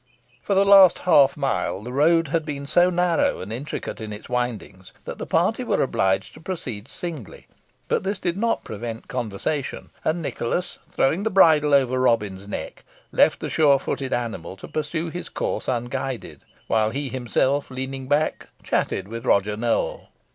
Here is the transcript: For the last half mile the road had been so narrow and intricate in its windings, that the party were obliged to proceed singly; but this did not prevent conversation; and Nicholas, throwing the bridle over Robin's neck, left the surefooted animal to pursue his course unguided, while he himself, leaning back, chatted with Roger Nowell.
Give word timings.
For 0.41 0.55
the 0.55 0.65
last 0.65 0.97
half 1.05 1.37
mile 1.37 1.83
the 1.83 1.93
road 1.93 2.29
had 2.29 2.43
been 2.43 2.65
so 2.65 2.89
narrow 2.89 3.39
and 3.39 3.53
intricate 3.53 4.01
in 4.01 4.11
its 4.11 4.27
windings, 4.27 4.93
that 5.05 5.19
the 5.19 5.27
party 5.27 5.63
were 5.63 5.83
obliged 5.83 6.33
to 6.33 6.39
proceed 6.41 6.87
singly; 6.87 7.45
but 7.87 8.01
this 8.01 8.17
did 8.17 8.35
not 8.35 8.63
prevent 8.63 9.07
conversation; 9.07 9.91
and 10.03 10.19
Nicholas, 10.19 10.79
throwing 10.89 11.21
the 11.21 11.29
bridle 11.29 11.75
over 11.75 11.99
Robin's 12.01 12.47
neck, 12.47 12.83
left 13.11 13.39
the 13.41 13.47
surefooted 13.49 14.11
animal 14.11 14.57
to 14.57 14.67
pursue 14.67 15.11
his 15.11 15.29
course 15.29 15.67
unguided, 15.67 16.41
while 16.65 16.89
he 16.89 17.09
himself, 17.09 17.69
leaning 17.69 18.07
back, 18.07 18.47
chatted 18.63 19.07
with 19.07 19.23
Roger 19.23 19.55
Nowell. 19.55 20.09